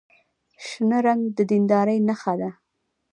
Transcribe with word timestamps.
شنه 0.65 0.99
رنګ 1.05 1.21
د 1.37 1.39
دیندارۍ 1.51 1.97
نښه 2.07 2.33
ده. 2.39 2.49